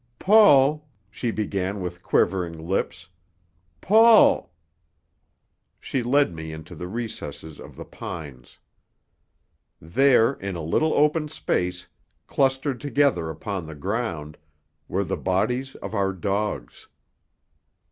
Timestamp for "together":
12.81-13.29